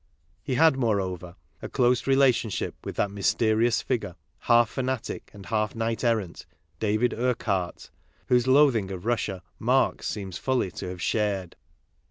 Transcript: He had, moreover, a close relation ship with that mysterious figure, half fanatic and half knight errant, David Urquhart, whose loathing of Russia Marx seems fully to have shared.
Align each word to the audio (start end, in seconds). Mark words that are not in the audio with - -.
He 0.41 0.55
had, 0.55 0.77
moreover, 0.77 1.35
a 1.61 1.69
close 1.69 2.07
relation 2.07 2.49
ship 2.49 2.73
with 2.83 2.95
that 2.95 3.11
mysterious 3.11 3.83
figure, 3.83 4.15
half 4.39 4.71
fanatic 4.71 5.29
and 5.31 5.45
half 5.45 5.75
knight 5.75 6.03
errant, 6.03 6.47
David 6.79 7.13
Urquhart, 7.13 7.91
whose 8.25 8.47
loathing 8.47 8.89
of 8.89 9.05
Russia 9.05 9.43
Marx 9.59 10.07
seems 10.07 10.39
fully 10.39 10.71
to 10.71 10.89
have 10.89 11.03
shared. 11.03 11.55